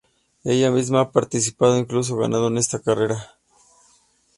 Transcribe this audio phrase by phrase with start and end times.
[0.43, 3.19] Ella misma ha participado e incluso ganado en esta carrera.